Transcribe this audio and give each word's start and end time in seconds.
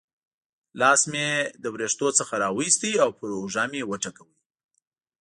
لاس 0.79 1.01
مې 1.11 1.25
یې 1.31 1.35
له 1.61 1.67
وریښتو 1.73 2.07
څخه 2.19 2.33
را 2.43 2.49
وایست 2.57 2.81
او 3.03 3.09
پر 3.17 3.29
اوږه 3.37 3.63
مې 3.71 3.81
وټکاوه. 3.89 4.35